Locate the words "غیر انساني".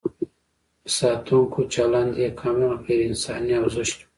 2.85-3.53